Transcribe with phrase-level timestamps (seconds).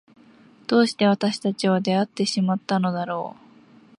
[0.65, 3.41] どうして私たちは出会ってしまったのだろう。